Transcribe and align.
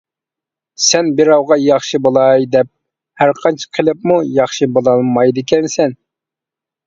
سەن 0.83 1.09
بىراۋغا 1.17 1.57
ياخشى 1.63 1.99
بولاي 2.07 2.47
دەپ 2.55 2.71
ھەرقانچە 3.23 3.69
قىلىپمۇ 3.79 4.17
ياخشى 4.39 4.69
بولالمايدىكەنسەن. 4.79 5.97